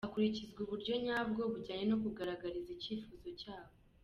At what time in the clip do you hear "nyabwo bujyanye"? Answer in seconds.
1.05-1.85